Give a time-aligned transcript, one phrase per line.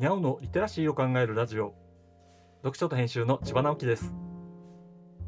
[0.00, 1.74] にゃおのリテラシーを考えるラジオ。
[2.62, 4.14] 読書と編集の千葉直樹です。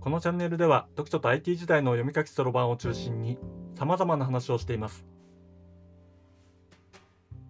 [0.00, 3.38] このチャンネルでは読書と IT 時代の読み書きそろばんを中心に
[3.74, 5.04] 様々な話をしています。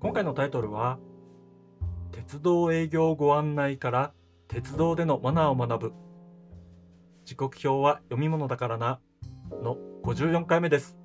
[0.01, 0.99] 今回のタイトルは
[2.11, 4.13] 鉄道営業ご案内から
[4.49, 5.93] 鉄道でのマナーを学ぶ。
[7.25, 8.99] 時刻表は読み物だからな
[9.63, 10.99] の54回目です。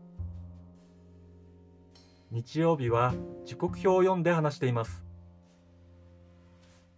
[2.31, 3.13] 日曜日は
[3.45, 5.06] 時刻表を読んで話しています。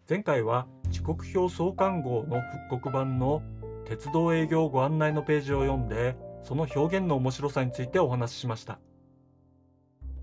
[0.09, 3.43] 前回は時刻表創刊号の復刻版の
[3.85, 8.79] 鉄道営業ご案内のページを読んでその表現の面白さについてお話ししました。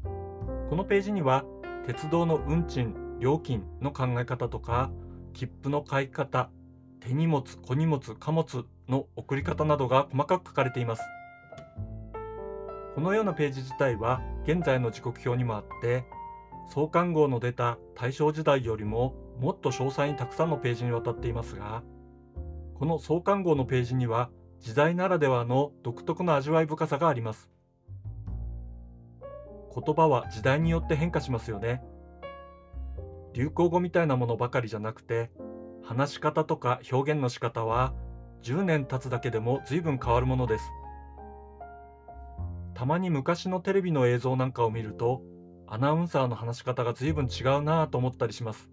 [0.02, 1.44] このページには
[1.86, 4.90] 鉄道の運賃料金の考え方とか
[5.34, 6.50] 切符の買い方
[6.98, 11.02] 手荷物小荷物貨物の送り方などが細かく書かれています。
[12.96, 16.04] このようなページ自体は現在の時刻表にもあって
[16.74, 21.82] 創刊号の出た大正時代よりももっと詳細にたくさんのページにわたっていますが
[22.74, 27.48] この創刊号のページには時代ならではの独特の味わい深さがあります。
[29.74, 31.82] 言葉は時代によって変化しますよね。
[33.34, 35.30] 流行語みたいなものばかりじゃなくて
[35.82, 37.94] 話し方とか表現の仕方は
[38.42, 40.64] 10年経つだけでも随分変わるものです。
[42.74, 45.22] たまに昔のテレビの映像なんかを見ると
[45.66, 48.68] アナウンサーの話し方が随分違うなぁと思ったりします。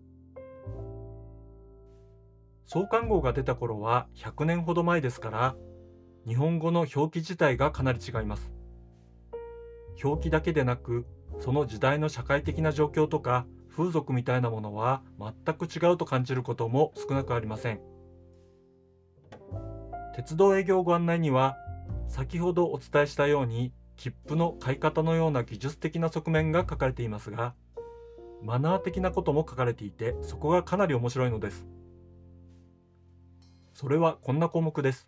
[2.66, 5.56] 創刊号が出た頃は100年ほど前ですから
[6.26, 8.52] 日本語の表記自体がかなり違います。
[10.04, 11.06] 表記だけでなく
[11.40, 17.82] その時代の社会的な状況とか風俗みたいなものは全く違うと感じることも少なくありません。
[20.16, 21.58] 鉄道営業ご案内には
[22.08, 27.56] 先ほどお伝えしたように切符の買い方のような技術的な側面が書かれていますが
[28.44, 31.66] マナー的なことも書かれていてそこがかなり面白いのです。
[33.74, 35.08] それはこんな項目です。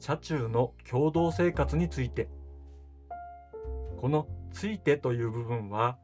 [0.00, 2.28] 車中の共同生活について。
[3.98, 5.98] この「ついて」という部分は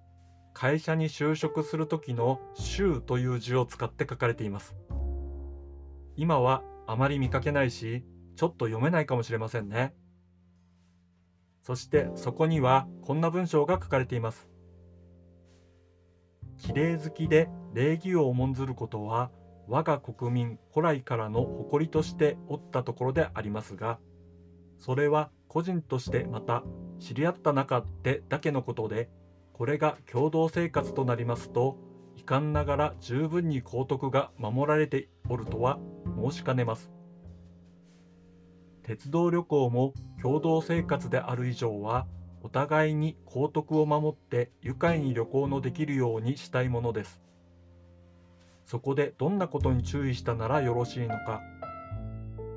[0.52, 4.76] 会社に就職する時の「就」という字を使って書かれています。
[6.14, 8.04] 今はあまり見かけないし
[8.36, 9.94] ちょっと読めないかもしれませんね。
[11.62, 14.48] そしてそこにはこんな文章が書かれています。
[16.58, 19.30] 綺麗好きで礼儀を重んずることは
[19.68, 23.98] 我が国民古来からの誇りとしておったところでありますが、
[24.78, 26.62] それは個人としてまた
[26.98, 29.08] 知り合った中でだけのことで、
[29.52, 31.78] これが共同生活となりますと、
[32.16, 35.78] 遺憾ながら十分に幸徳が守られておるとは
[36.20, 36.90] 申しかねます。
[38.82, 42.06] 鉄道旅行も共同生活である以上は
[42.40, 47.20] お互いに幸徳を守って愉快に旅行のできるようにしたいものです
[48.66, 51.40] そこでどんなことに注意したならよろしいのか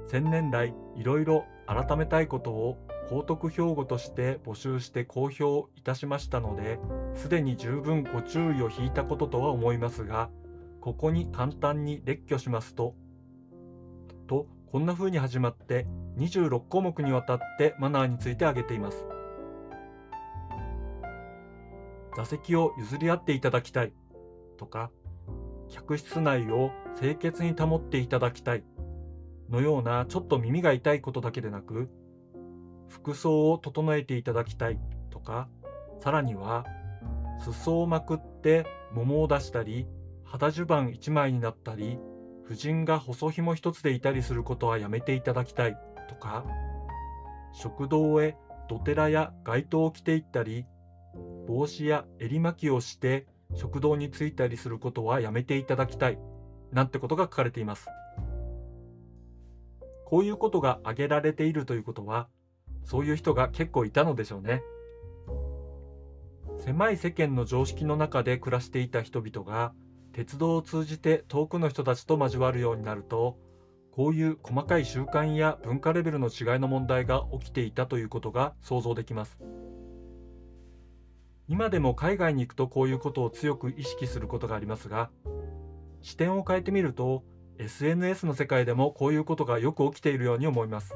[0.08, 2.78] 千年来いろいろ改めたいことを
[3.10, 6.80] 幸徳標語として募集して公表いたしましたので
[7.16, 10.30] すでに十分ご注意を引いたこととは思いますが
[10.82, 12.96] ここに簡単に列挙しますと
[14.28, 15.88] とこんな風に始まって
[16.18, 19.06] 26項目にわたってマナーについて挙げています。
[22.16, 23.94] 座席を譲り合っていただきたい
[24.58, 24.92] とか、
[25.70, 28.64] 客室内を清潔に保っていただきたい
[29.50, 31.90] のようなちょっと耳が痛いことだけでなく、
[32.88, 34.80] 服装を整えていただきたい
[35.10, 35.48] とか、
[36.02, 36.66] さらには、
[37.40, 39.88] 裾をまくって桃を出したり、
[40.24, 42.00] 肌襦袢1枚になったり、
[42.44, 45.78] 婦人が細紐一つでいたりすることはやめていただきたい
[46.08, 46.46] とか、
[47.54, 48.38] 食堂へ
[48.68, 50.66] 土寺や街灯を着ていったり、
[51.48, 56.20] 帽子や襟巻きをして食堂に着いたりすることはやめていただきたい、
[56.72, 57.88] なんてことが書かれています。
[60.06, 62.28] こういうことが挙げられているということは、
[62.84, 64.64] そういう人が結構いたのでしょうね。
[66.58, 69.74] 狭い世間の常識の中で暮らしていた人々が、
[70.12, 73.38] 鉄道を通じて遠くの人たちと交わるようになると、
[73.92, 79.40] こういう細かい習慣や文化レベルの違いの問題が起きていたということが想像できます。
[81.50, 85.10] 今でも海外に行くとこういうことを強く意識することがありますが、
[86.04, 87.24] 視点を変えてみると、
[87.58, 90.94] SNS の世界でもこういうことがよく起きているように思います。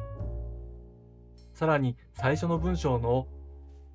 [1.55, 3.27] さらに最初の文章の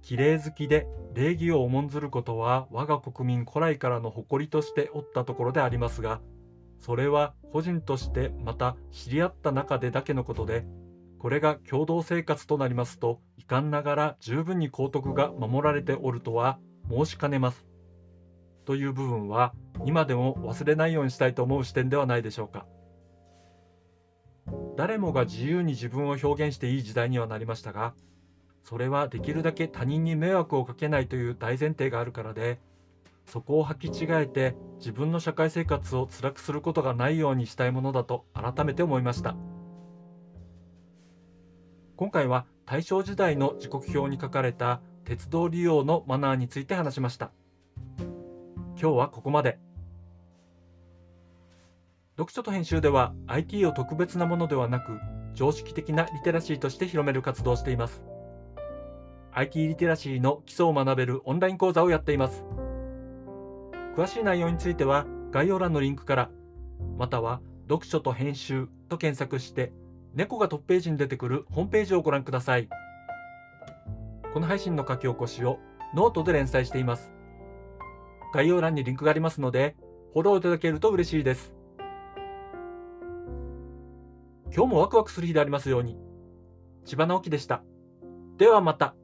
[0.03, 6.21] 綺麗好きで礼儀を重んずることは我が国民古来からの誇りとしておったところでありますが、
[6.81, 10.67] それは個人としてまた知り合った中でだけのことで、
[11.19, 16.59] これが共同生活となりますと、遺憾ながら十分に幸徳が守られておるとは
[16.91, 17.69] 申しかねます。
[18.69, 19.55] という部分は
[19.87, 22.67] 今でも忘れないようにしたいと思う視点ではないでしょうか
[24.77, 27.95] 誰もが自由に自分を表現していい時代にはなりましたが
[28.63, 32.61] それはできるだけ他人に迷惑をかけないという大前提があるからで
[33.25, 39.35] そこを履き違えて自分の社会生活を辛くすることがないようにしたいものだと改めて思いました
[41.99, 47.33] 今回は大正時代の時刻表に書かれた鉄道利用のマナーについて話しました。
[47.99, 49.59] 今日はここまで。
[52.17, 55.01] 読書と編集では IT を特別なものではなく
[55.35, 58.01] 常識的なリテラシーとして広める活動をしています。
[59.33, 62.45] IT リテラシーの基礎を学べるオンライン講座をやっています。
[63.97, 66.31] 詳しい内容については概要欄のリンクから
[66.97, 69.73] または読書と編集と検索して
[70.19, 72.69] 猫がトップページに出てくるホームページをご覧ください。
[74.35, 75.61] この配信の書き起こしを
[75.95, 77.13] ノートで連載しています。
[78.35, 79.77] 概要欄にリンクがありますので
[80.15, 81.55] フォローいただけると嬉しいです。
[84.53, 85.97] 今日もワクワクする日でありますように。
[86.85, 87.63] 千葉直樹でした。
[88.39, 88.97] ではまた。